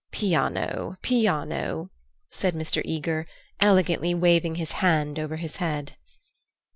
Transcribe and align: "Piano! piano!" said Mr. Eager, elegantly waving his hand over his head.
"Piano! 0.11 0.97
piano!" 1.03 1.91
said 2.31 2.55
Mr. 2.55 2.81
Eager, 2.83 3.27
elegantly 3.59 4.15
waving 4.15 4.55
his 4.55 4.71
hand 4.81 5.19
over 5.19 5.35
his 5.35 5.57
head. 5.57 5.95